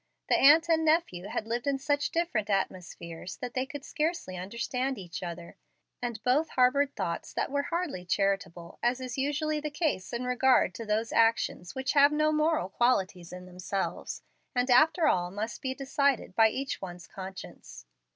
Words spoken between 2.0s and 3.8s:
different atmospheres that they